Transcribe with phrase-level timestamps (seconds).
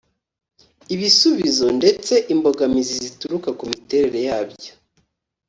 [0.93, 4.71] Ibisubizo ndetse imbogamizi zituruka ku miterere yabyo.